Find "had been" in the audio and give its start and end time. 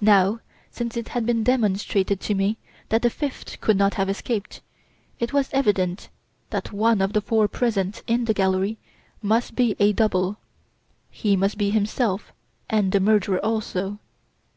1.08-1.42